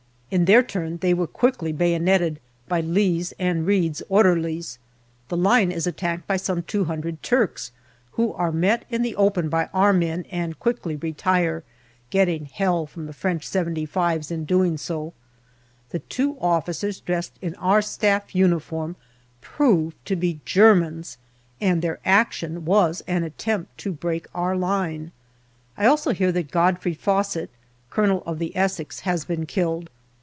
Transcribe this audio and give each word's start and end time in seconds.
In 0.37 0.45
their 0.45 0.63
turn 0.63 0.95
they 0.99 1.13
were 1.13 1.27
quickly 1.27 1.73
bayoneted 1.73 2.39
by 2.69 2.79
Lee's 2.79 3.33
and 3.37 3.67
Reid's 3.67 4.01
orderlies. 4.07 4.79
The 5.27 5.35
line 5.35 5.73
is 5.73 5.85
attacked 5.85 6.25
by 6.25 6.37
some 6.37 6.63
two 6.63 6.85
hundred 6.85 7.21
Turks, 7.21 7.73
who 8.11 8.31
are 8.35 8.53
met 8.53 8.85
in 8.89 9.01
the 9.01 9.13
open 9.17 9.49
by 9.49 9.67
our 9.73 9.91
men 9.91 10.23
and 10.31 10.57
quickly 10.57 10.95
retire, 10.95 11.65
getting 12.11 12.45
hell 12.45 12.85
from 12.85 13.07
the 13.07 13.11
French" 13.11 13.45
75*5" 13.45 14.31
in 14.31 14.45
doing 14.45 14.77
so. 14.77 15.11
The 15.89 15.99
two 15.99 16.37
officers 16.39 17.01
dressed 17.01 17.33
in 17.41 17.53
our 17.55 17.81
Staff 17.81 18.33
uniform 18.33 18.95
proved 19.41 19.97
to 20.05 20.15
be 20.15 20.39
Germans, 20.45 21.17
and 21.59 21.81
their 21.81 21.99
action 22.05 22.63
was 22.63 23.03
an 23.05 23.23
attempt 23.25 23.77
to 23.79 23.91
break 23.91 24.27
our 24.33 24.55
line. 24.55 25.11
I 25.75 25.81
hear 25.81 25.89
also 25.89 26.13
that 26.13 26.51
Godfrey 26.51 26.93
Faussett, 26.95 27.49
Colonel 27.89 28.23
of 28.25 28.39
the 28.39 28.55
Essex, 28.55 29.01
has 29.01 29.25
been 29.25 29.45
killed. 29.45 29.89